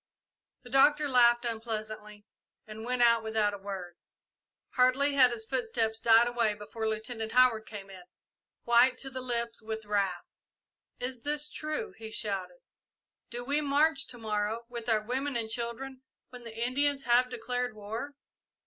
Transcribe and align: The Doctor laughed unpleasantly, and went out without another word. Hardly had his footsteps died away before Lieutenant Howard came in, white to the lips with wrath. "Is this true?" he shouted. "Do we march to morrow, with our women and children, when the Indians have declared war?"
The 0.63 0.71
Doctor 0.71 1.07
laughed 1.07 1.45
unpleasantly, 1.45 2.25
and 2.65 2.83
went 2.83 3.03
out 3.03 3.21
without 3.21 3.49
another 3.53 3.63
word. 3.63 3.97
Hardly 4.71 5.13
had 5.13 5.29
his 5.29 5.45
footsteps 5.45 5.99
died 5.99 6.27
away 6.27 6.55
before 6.55 6.87
Lieutenant 6.89 7.33
Howard 7.33 7.67
came 7.67 7.91
in, 7.91 8.01
white 8.63 8.97
to 8.97 9.11
the 9.11 9.21
lips 9.21 9.61
with 9.61 9.85
wrath. 9.85 10.25
"Is 10.99 11.21
this 11.21 11.51
true?" 11.51 11.91
he 11.99 12.09
shouted. 12.09 12.61
"Do 13.29 13.43
we 13.45 13.61
march 13.61 14.07
to 14.07 14.17
morrow, 14.17 14.65
with 14.69 14.89
our 14.89 15.01
women 15.03 15.35
and 15.35 15.51
children, 15.51 16.01
when 16.31 16.45
the 16.45 16.59
Indians 16.65 17.03
have 17.03 17.29
declared 17.29 17.75
war?" 17.75 18.15